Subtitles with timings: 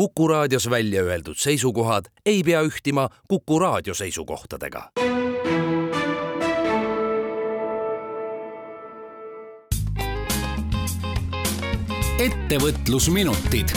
[0.00, 4.90] Kuku raadios välja öeldud seisukohad ei pea ühtima Kuku raadio seisukohtadega.
[12.20, 13.68] ettevõtlusminutid.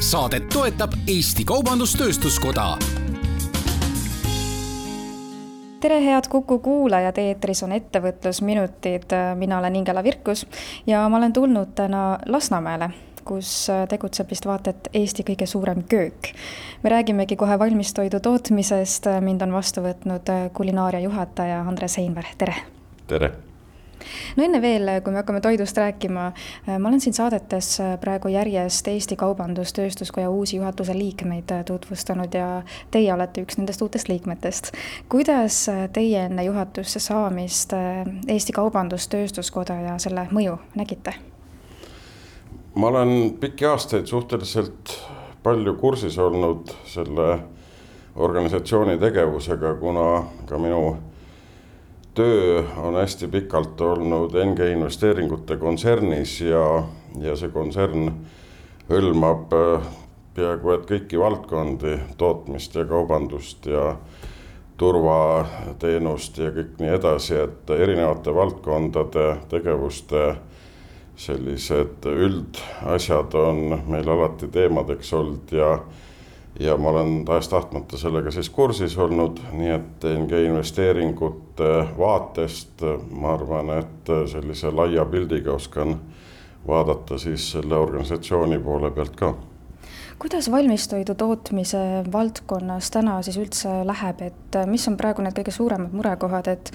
[0.00, 2.76] saadet toetab Eesti Kaubandus-Tööstuskoda
[5.80, 10.46] tere, head Kuku kuulajad, eetris on Ettevõtlusminutid, mina olen Ingela Virkus
[10.86, 12.90] ja ma olen tulnud täna Lasnamäele
[13.24, 16.32] kus tegutseb vist vaata et Eesti kõige suurem köök.
[16.82, 22.54] me räägimegi kohe valmistoidu tootmisest, mind on vastu võtnud kulinaaria juhataja Andres Heinver, tere!
[23.06, 23.32] tere!
[24.36, 26.28] no enne veel, kui me hakkame toidust rääkima,
[26.66, 32.48] ma olen siin saadetes praegu järjest Eesti Kaubandus-Tööstuskoja uusi juhatuse liikmeid tutvustanud ja
[32.90, 34.72] teie olete üks nendest uutest liikmetest.
[35.08, 37.76] kuidas teie enne juhatusse saamist
[38.28, 41.31] Eesti Kaubandus-Tööstuskoda ja selle mõju nägite?
[42.74, 44.96] Ma olen pikki aastaid suhteliselt
[45.42, 47.38] palju kursis olnud selle
[48.16, 50.96] organisatsiooni tegevusega, kuna ka minu
[52.14, 56.82] töö on hästi pikalt olnud NG investeeringute kontsernis ja,
[57.20, 58.10] ja see kontsern
[58.90, 59.86] hõlmab äh,
[60.36, 63.94] peaaegu et kõiki valdkondi, tootmist ja kaubandust ja
[64.80, 70.32] turvateenust ja kõik nii edasi, et erinevate valdkondade tegevuste
[71.16, 75.78] sellised üldasjad on meil alati teemadeks olnud ja
[76.60, 82.84] ja ma olen tahes-tahtmata sellega siis kursis olnud, nii et NG investeeringute vaatest.
[83.10, 85.96] Ma arvan, et sellise laia pildiga oskan
[86.66, 89.34] vaadata siis selle organisatsiooni poole pealt ka
[90.18, 91.78] kuidas valmistoidu tootmise
[92.12, 96.72] valdkonnas täna siis üldse läheb, et mis on praegu need kõige suuremad murekohad, et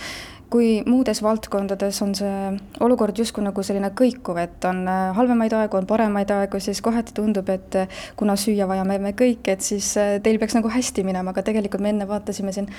[0.49, 2.35] kui muudes valdkondades on see
[2.83, 7.15] olukord justkui nagu selline kõikuv, et on äh, halvemaid aegu, on paremaid aegu, siis kohati
[7.17, 11.03] tundub, et äh, kuna süüa vajame me kõik, et siis äh, teil peaks nagu hästi
[11.07, 12.69] minema, aga tegelikult me enne vaatasime siin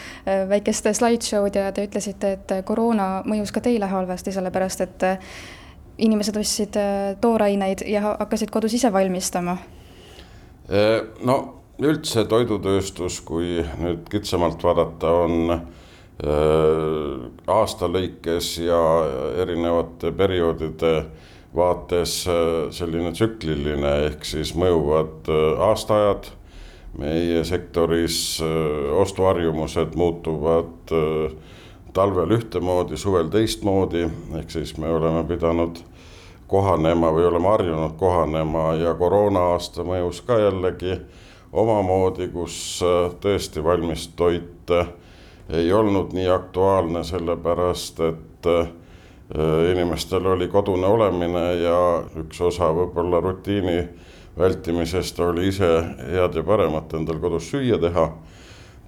[0.49, 5.09] väikest slideshow'd ja te ütlesite, et koroona mõjus ka teile halvasti, sellepärast et
[5.99, 6.77] inimesed ostsid
[7.21, 9.59] tooraineid ja hakkasid kodus ise valmistama.
[10.69, 11.37] No
[11.81, 15.53] üldse toidutööstus, kui nüüd kitsamalt vaadata, on
[16.19, 18.79] Äh, aasta lõikes ja
[19.39, 21.05] erinevate perioodide
[21.55, 26.35] vaates äh, selline tsükliline, ehk siis mõjuvad äh, aastaajad.
[26.99, 28.41] meie sektoris
[28.99, 30.91] ostuharjumused muutuvad
[31.95, 34.07] talvel ühtemoodi, suvel teistmoodi,
[34.41, 35.79] ehk siis me oleme pidanud
[36.49, 40.97] kohanema või oleme harjunud kohanema ja koroona aasta mõjus ka jällegi
[41.53, 42.81] omamoodi, kus
[43.21, 44.73] tõesti valmis toit
[45.49, 48.69] ei olnud nii aktuaalne, sellepärast et äh,
[49.73, 51.79] inimestel oli kodune olemine ja
[52.21, 53.81] üks osa võib-olla rutiini
[54.39, 55.71] vältimisest oli ise
[56.13, 58.11] head ja paremat endal kodus süüa teha.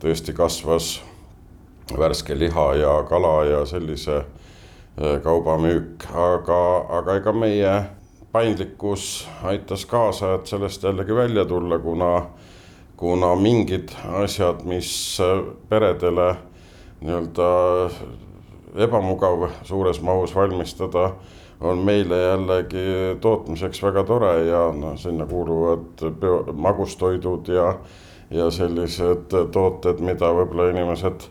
[0.00, 1.02] tõesti kasvas
[1.98, 4.22] värske liha ja kala ja sellise
[4.98, 6.60] äh, kauba müük, aga,
[6.98, 7.74] aga ega meie
[8.32, 12.12] paindlikkus aitas kaasa, et sellest jällegi välja tulla, kuna,
[12.96, 13.92] kuna mingid
[14.22, 16.34] asjad, mis äh, peredele
[17.00, 17.50] nii-öelda
[18.76, 21.10] ebamugav suures mahus valmistada,
[21.60, 22.84] on meile jällegi
[23.20, 26.04] tootmiseks väga tore ja noh, sinna kuuluvad
[26.52, 27.74] magustoidud ja,
[28.30, 31.26] ja sellised tooted, mida võib-olla inimesed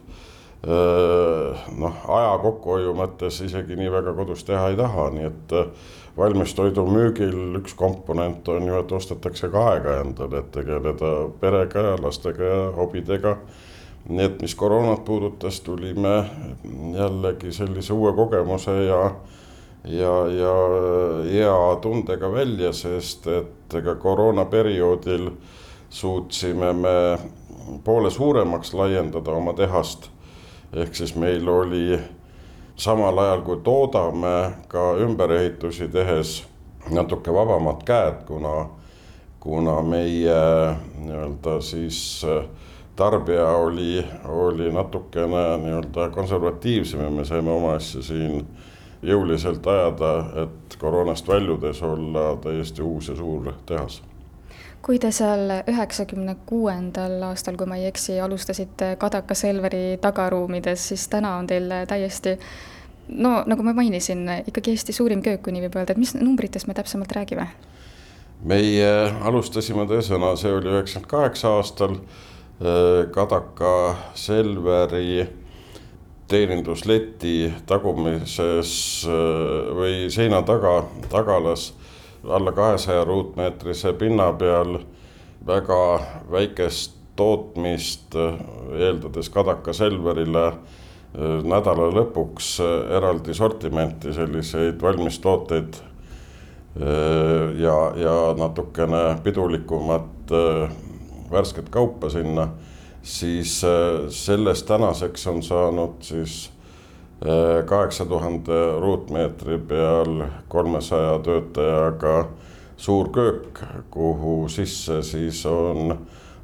[0.64, 5.56] noh, aja kokkuhoiu mõttes isegi nii väga kodus teha ei taha, nii et
[6.18, 11.98] valmistoidu müügil üks komponent on ju, et ostetakse ka aega endale, et tegeleda perega ja
[12.04, 13.38] lastega ja hobidega
[14.10, 16.16] nii et mis koroonat puudutas, tulime
[16.96, 19.02] jällegi sellise uue kogemuse ja
[19.84, 20.54] ja, ja
[21.24, 25.30] hea tundega välja, sest et ega koroonaperioodil
[25.90, 26.96] suutsime me
[27.84, 30.10] poole suuremaks laiendada oma tehast.
[30.74, 32.00] Ehk siis meil oli
[32.76, 36.44] samal ajal, kui toodame, ka ümberehitusi tehes
[36.92, 38.70] natuke vabamad käed, kuna,
[39.40, 40.40] kuna meie
[41.00, 42.26] nii-öelda siis
[42.96, 48.48] tarbija oli, oli natukene nii-öelda konservatiivsem ja me saime oma asja siin
[49.04, 54.02] jõuliselt ajada, et koroonast väljudes olla täiesti uus ja suur tehas.
[54.86, 61.08] Kui te seal üheksakümne kuuendal aastal, kui ma ei eksi, alustasite Kadaka Selveri tagaruumides, siis
[61.12, 62.38] täna on teil täiesti
[63.10, 66.68] no nagu ma mainisin, ikkagi Eesti suurim köök, kui nii võib öelda, et mis numbritest
[66.68, 67.50] me täpsemalt räägime?
[68.40, 68.90] meie
[69.28, 71.98] alustasime tõesõna, see oli üheksakümmend kaheksa aastal
[72.60, 75.28] Äh, Kadaka Selveri
[76.28, 78.72] teenindusleti tagumises
[79.08, 81.70] äh, või seina taga, tagalas
[82.28, 84.80] alla kahesaja ruutmeetrise pinna peal
[85.48, 86.00] väga
[86.32, 88.16] väikest tootmist,
[88.80, 90.54] eeldades Kadaka Selverile
[91.44, 92.60] nädala lõpuks
[92.96, 95.80] eraldi sortimenti selliseid valmistooteid
[97.60, 100.32] ja, ja natukene pidulikumat
[101.32, 102.48] värsket kaupa sinna,
[103.04, 103.58] siis
[104.10, 106.50] sellest tänaseks on saanud siis
[107.66, 112.14] kaheksa tuhande ruutmeetri peal kolmesaja töötajaga
[112.78, 113.60] suur köök,
[113.92, 115.98] kuhu sisse siis on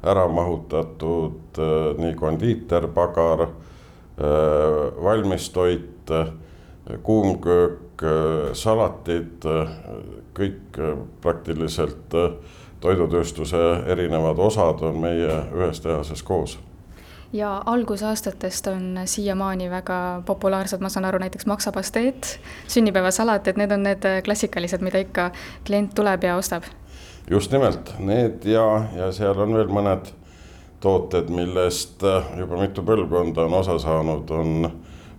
[0.04, 1.60] ära mahutatud
[1.98, 3.46] nii kondiiterpagar
[4.20, 6.08] Äh, valmistoit,
[7.02, 8.04] kuumköök,
[8.56, 9.44] salatid,
[10.32, 10.78] kõik
[11.20, 12.16] praktiliselt
[12.80, 13.60] toidutööstuse
[13.92, 16.56] erinevad osad on meie ühes tehases koos
[17.32, 23.82] ja algusaastatest on siiamaani väga populaarsed, ma saan aru, näiteks maksapasteet, sünnipäevasalat, et need on
[23.82, 25.30] need klassikalised, mida ikka
[25.66, 26.62] klient tuleb ja ostab?
[27.30, 30.12] just nimelt, need ja, ja seal on veel mõned
[30.80, 34.68] tooted, millest äh, juba mitu põlvkonda on osa saanud, on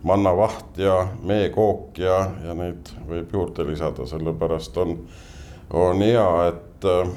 [0.08, 4.94] mannavaht ja meekook ja, ja neid võib juurde lisada, sellepärast on,
[5.74, 7.12] on hea, et äh,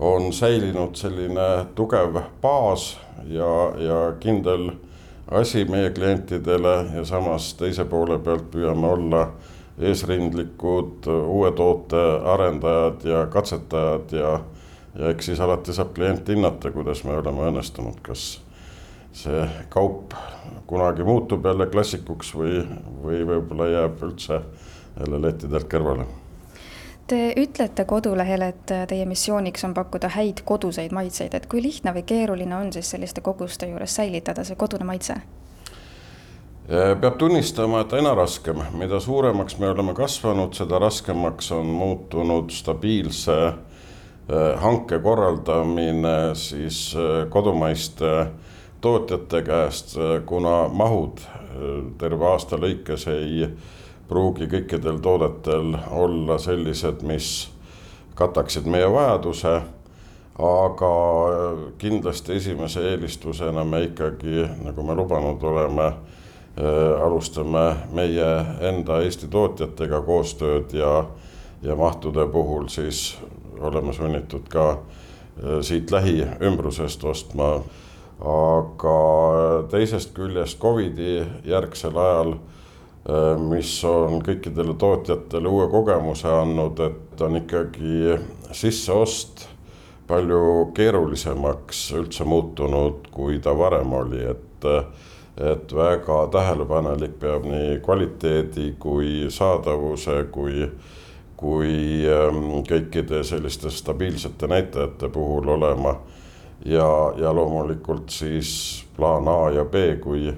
[0.00, 4.70] on säilinud selline tugev baas ja, ja kindel
[5.30, 9.24] asi meie klientidele ja samas teise poole pealt püüame olla
[9.78, 14.38] eesrindlikud uue toote arendajad ja katsetajad ja
[14.98, 18.40] ja eks siis alati saab klient hinnata, kuidas me oleme õnnestunud, kas
[19.14, 20.14] see kaup
[20.66, 22.62] kunagi muutub jälle klassikuks või,
[23.02, 24.40] või võib-olla jääb üldse
[24.98, 26.06] jälle lettidelt kõrvale.
[27.08, 32.02] Te ütlete kodulehel, et teie missiooniks on pakkuda häid koduseid maitseid, et kui lihtne või
[32.04, 35.16] keeruline on siis selliste koguste juures säilitada see kodune maitse?
[36.68, 43.38] peab tunnistama, et aina raskem, mida suuremaks me oleme kasvanud, seda raskemaks on muutunud stabiilse
[44.28, 48.26] Äh, hanke korraldamine siis äh, kodumaiste
[48.80, 51.22] tootjate käest, äh, kuna mahud
[51.98, 53.46] terve aasta lõikes ei
[54.08, 57.48] pruugi kõikidel toodetel olla sellised, mis
[58.18, 59.60] kataksid meie vajaduse.
[60.38, 60.88] aga
[61.78, 65.86] kindlasti esimese eelistusena me ikkagi, nagu me lubanud oleme,
[67.02, 68.28] alustame meie
[68.60, 71.04] enda Eesti tootjatega koostööd ja,
[71.62, 73.18] ja mahtude puhul siis
[73.60, 77.62] oleme sunnitud ka äh, siit lähiümbrusest ostma.
[78.18, 78.94] aga
[79.70, 82.57] teisest küljest Covidi järgsel ajal, äh,
[83.48, 88.18] mis on kõikidele tootjatele uue kogemuse andnud, et on ikkagi
[88.52, 89.46] sisseost
[90.08, 94.44] palju keerulisemaks üldse muutunud, kui ta varem oli, et
[95.38, 100.64] et väga tähelepanelik peab nii kvaliteedi kui saadavuse kui
[101.38, 106.00] kui ähm, kõikide selliste stabiilsete näitajate puhul olema.
[106.64, 110.32] ja, ja loomulikult siis plaan A ja B, kui,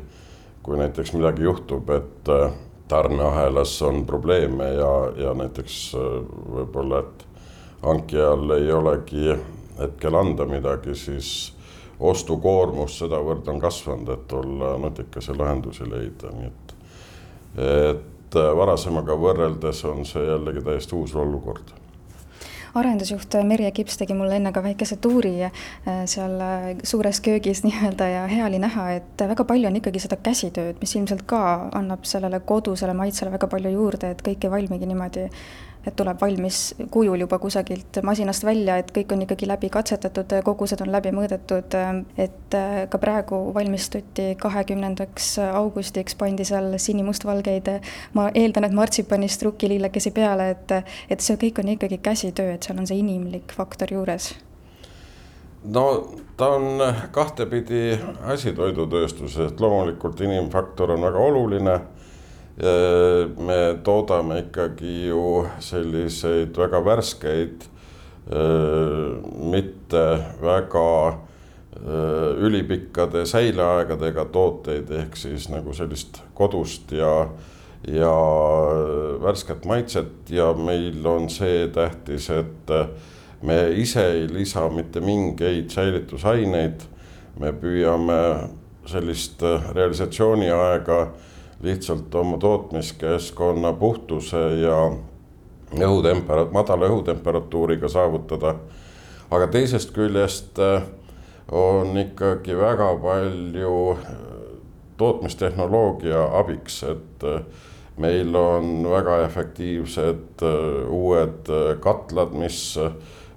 [0.71, 2.53] kui näiteks midagi juhtub, et äh,
[2.89, 6.05] tarneahelas on probleeme ja, ja näiteks äh,
[6.55, 7.25] võib-olla, et
[7.83, 9.35] hankijal ei olegi
[9.81, 11.33] hetkel anda midagi, siis
[11.99, 16.77] ostukoormus sedavõrd on kasvanud, et olla nutikas ja lahendusi leida, nii et
[17.67, 21.80] et äh, varasemaga võrreldes on see jällegi täiesti uus olukord
[22.75, 25.53] arendusjuht Merje Kips tegi mulle enne ka väikese tuuri äh,
[26.11, 30.21] seal äh, suures köögis nii-öelda ja hea oli näha, et väga palju on ikkagi seda
[30.21, 31.43] käsitööd, mis ilmselt ka
[31.77, 35.29] annab sellele kodusele maitsele väga palju juurde, et kõik ei valmigi niimoodi
[35.87, 36.59] et tuleb valmis
[36.93, 41.77] kujul juba kusagilt masinast välja, et kõik on ikkagi läbi katsetatud, kogused on läbi mõõdetud,
[42.21, 42.59] et
[42.91, 47.73] ka praegu valmistuti kahekümnendaks augustiks, pandi seal sinimustvalgeid,
[48.19, 50.77] ma eeldan, et martsipanist rukkilillekesi peale, et,
[51.11, 54.35] et see kõik on ikkagi käsitöö, et seal on see inimlik faktor juures.
[55.65, 55.85] No
[56.37, 56.81] ta on
[57.13, 57.99] kahtepidi
[58.33, 61.75] asi toidutööstuses, et loomulikult inimfaktor on väga oluline
[62.61, 67.65] me toodame ikkagi ju selliseid väga värskeid,
[69.53, 70.03] mitte
[70.43, 70.91] väga
[72.41, 77.29] ülipikkade säileaegadega tooteid, ehk siis nagu sellist kodust ja,
[77.89, 78.17] ja
[79.23, 82.75] värsket maitset ja meil on see tähtis, et
[83.43, 86.89] me ise ei lisa mitte mingeid säilitusaineid.
[87.41, 88.51] me püüame
[88.91, 89.41] sellist
[89.73, 90.99] realisatsiooniaega
[91.63, 94.91] lihtsalt oma tootmiskeskkonna puhtuse ja
[95.77, 98.55] õhutempera-, madala õhutemperatuuriga saavutada.
[99.31, 100.83] aga teisest küljest äh,
[101.53, 104.07] on ikkagi väga palju äh,
[104.97, 107.43] tootmistehnoloogia abiks, et äh,
[107.97, 110.43] meil on väga efektiivsed
[110.89, 111.51] uued
[111.81, 112.79] katlad, mis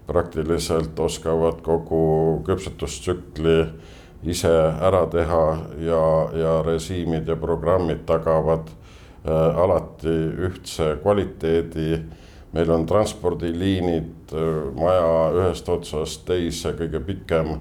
[0.08, 3.58] praktiliselt oskavad kogu küpsetustsükli
[4.26, 4.52] ise
[4.82, 5.44] ära teha
[5.84, 6.04] ja,
[6.40, 8.70] ja režiimid ja programmid tagavad
[9.26, 10.14] äh, alati
[10.48, 12.04] ühtse kvaliteedi.
[12.54, 17.58] meil on transpordiliinid äh, maja ühest otsast teise, kõige pikem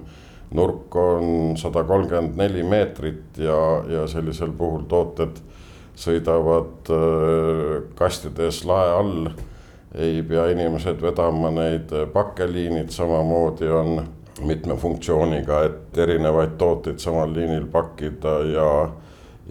[0.53, 5.41] nurk on sada kolmkümmend neli meetrit ja, ja sellisel puhul tooted
[5.95, 9.33] sõidavad äh, kastides lae all.
[9.93, 13.99] ei pea inimesed vedama neid pakkeliinid, samamoodi on
[14.47, 18.67] mitme funktsiooniga, et erinevaid tooteid samal liinil pakkida ja,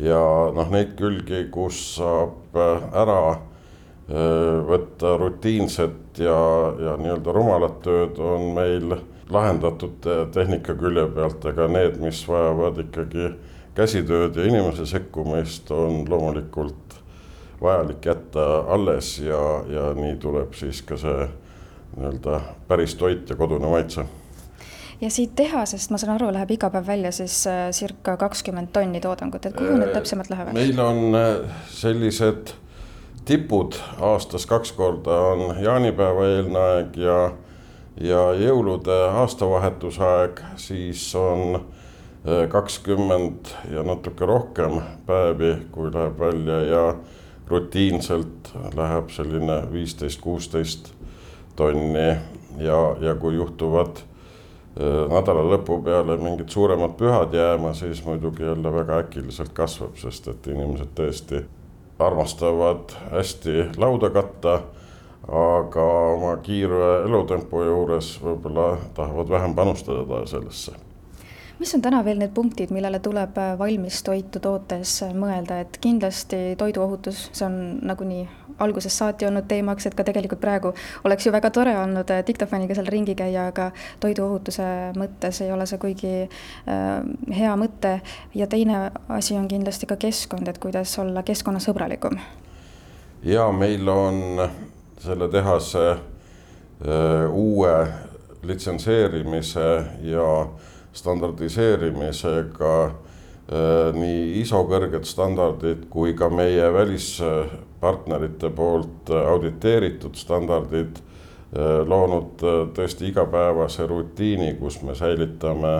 [0.00, 0.22] ja
[0.54, 6.37] noh, neid külgi, kus saab ära äh, võtta rutiinset ja,
[6.80, 8.96] ja nii-öelda rumalat tööd, on meil
[9.32, 13.30] lahendatud tehnika külje pealt, aga need, mis vajavad ikkagi
[13.76, 16.99] käsitööd ja inimese sekkumist, on loomulikult
[17.62, 21.28] vajalik jätta alles ja, ja nii tuleb siis ka see
[21.96, 24.04] nii-öelda päris toit ja kodune maitse
[25.02, 29.00] ja siit tehasest, ma saan aru, läheb iga päev välja siis äh, circa kakskümmend tonni
[29.02, 30.54] toodangut, et kuhu need äh, täpsemalt lähevad?
[30.54, 32.54] meil on äh, sellised
[33.26, 35.16] tipud aastas kaks korda.
[35.32, 37.18] On jaanipäeva eelne aeg ja,
[38.00, 41.62] ja jõulude aastavahetuse aeg, siis on
[42.50, 46.82] kakskümmend ja natuke rohkem päevi, kui läheb välja ja
[47.50, 50.92] rutiinselt läheb selline viisteist, kuusteist
[51.59, 52.11] tonni.
[52.59, 54.02] Ja, ja kui juhtuvad
[54.76, 60.47] nädala lõpu peale mingid suuremad pühad jääma, siis muidugi jälle väga äkiliselt kasvab, sest et
[60.49, 61.43] inimesed tõesti
[61.99, 64.61] armastavad hästi lauda katta,
[65.29, 70.75] aga oma kiire elutempo juures võib-olla tahavad vähem panustada sellesse
[71.62, 75.78] mis on täna veel need punktid, millele tuleb äh, valmis toitu tootes äh, mõelda, et
[75.83, 78.25] kindlasti toiduohutus, see on nagunii
[78.59, 80.73] algusest saati olnud teemaks, et ka tegelikult praegu
[81.04, 83.71] oleks ju väga tore olnud äh, diktofoniga seal ringi käia, aga
[84.02, 84.66] toiduohutuse
[84.99, 86.90] mõttes ei ole see kuigi äh,
[87.38, 88.00] hea mõte.
[88.35, 92.19] ja teine asi on kindlasti ka keskkond, et kuidas olla keskkonnasõbralikum.
[93.23, 94.49] ja meil on
[94.99, 97.76] selle tehase äh, uue
[98.42, 100.28] litsenseerimise ja
[100.92, 112.44] standardiseerimisega äh, nii ISO kõrged standardid kui ka meie välispartnerite poolt auditeeritud standardid äh, loonud
[112.44, 115.78] äh, tõesti igapäevase rutiini, kus me säilitame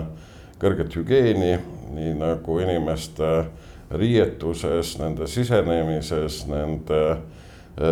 [0.61, 1.57] kõrget hügieeni,
[1.93, 3.29] nii nagu inimeste
[3.93, 7.01] riietuses, nende sisenemises, nende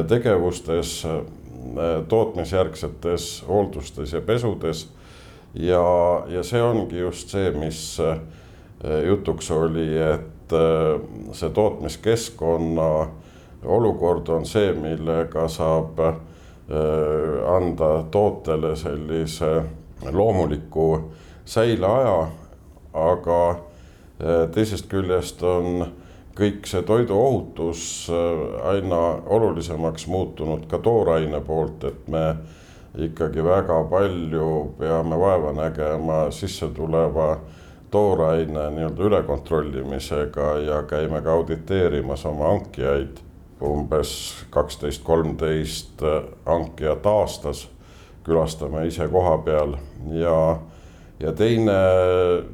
[0.10, 0.94] tegevustes,
[2.10, 4.88] tootmisjärgsetes hooldustes ja pesudes
[5.54, 8.20] ja, ja see ongi just see, mis äh,
[9.08, 11.00] jutuks oli, et äh,
[11.36, 12.92] see tootmiskeskkonna
[13.64, 16.22] olukord on see, millega saab äh,
[17.56, 19.52] anda tootele sellise
[20.12, 21.12] loomuliku
[21.46, 22.30] säileaja,
[22.94, 23.42] aga
[24.54, 25.84] teisest küljest on
[26.38, 27.84] kõik see toiduohutus
[28.70, 29.00] aina
[29.36, 32.24] olulisemaks muutunud ka tooraine poolt, et me
[32.98, 37.38] ikkagi väga palju peame vaeva nägema sisse tuleva
[37.92, 43.18] tooraine nii-öelda ülekontrollimisega ja käime ka auditeerimas oma hankijaid.
[43.62, 46.02] umbes kaksteist, kolmteist
[46.46, 47.68] hankijat aastas
[48.24, 49.76] külastame ise koha peal
[50.10, 50.58] ja,
[51.20, 51.78] ja teine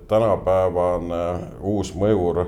[0.07, 2.45] tänapäevane uus mõjur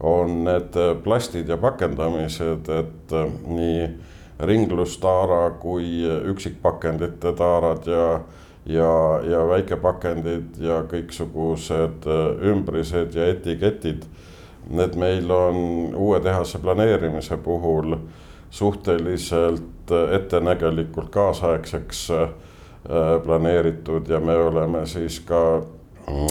[0.00, 3.16] on need plastid ja pakendamised, et
[3.46, 3.88] nii
[4.40, 8.20] ringlustaara kui üksikpakendite taarad ja,
[8.66, 14.04] ja, ja väikepakendid ja kõiksugused äh, ümbrised ja etiketid.
[14.66, 15.58] Need meil on
[15.94, 17.96] uue tehase planeerimise puhul
[18.50, 22.28] suhteliselt äh, ettenägelikult kaasaegseks äh,
[23.24, 25.62] planeeritud ja me oleme siis ka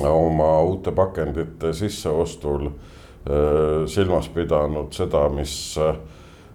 [0.08, 2.70] oma uute pakendite sisseostul
[3.92, 5.76] silmas pidanud seda, mis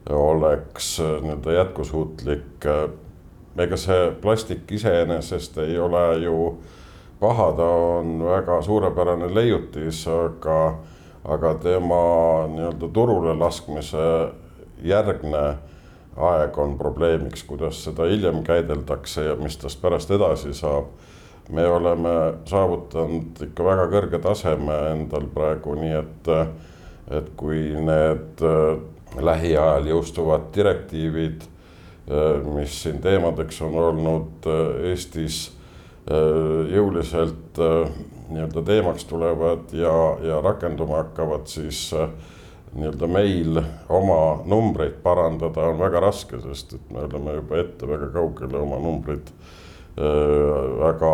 [0.08, 2.66] oleks äh, nii-öelda jätkusuutlik.
[2.66, 2.90] Äh,
[3.60, 6.58] ega see plastik iseenesest ei ole ju
[7.20, 7.66] paha, ta
[7.98, 10.60] on väga suurepärane leiutis, aga,
[11.24, 12.04] aga tema
[12.54, 14.06] nii-öelda turule laskmise
[14.82, 15.42] järgne
[16.16, 20.90] aeg on probleemiks, kuidas seda hiljem käideldakse ja mis tast pärast edasi saab.
[21.50, 22.10] me oleme
[22.46, 26.28] saavutanud ikka väga kõrge taseme endal praegu, nii et,
[27.10, 28.44] et kui need
[29.18, 35.48] lähiajal jõustuvad direktiivid, äh, mis siin teemadeks on olnud äh, Eestis
[36.10, 37.60] äh, jõuliselt
[38.30, 41.88] nii-öelda teemaks tulevad ja, ja rakenduma hakkavad, siis
[42.74, 43.58] nii-öelda meil
[43.90, 48.78] oma numbreid parandada on väga raske, sest et me oleme juba ette väga kaugele oma
[48.78, 49.32] numbrid
[49.98, 51.10] väga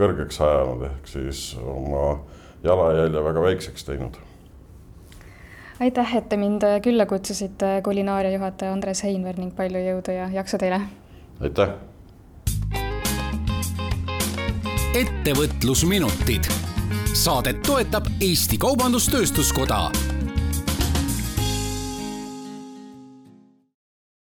[0.00, 2.16] kõrgeks ajanud, ehk siis oma
[2.64, 4.16] jalajälje väga väikseks teinud.
[5.80, 10.58] Aitäh, et te mind külla kutsusite, kulinaaria juhataja Andres Heinver ning palju jõudu ja jaksu
[10.58, 10.80] teile!
[11.40, 11.76] aitäh!
[14.98, 16.48] ettevõtlusminutid.
[17.14, 19.84] saadet toetab Eesti Kaubandus-Tööstuskoda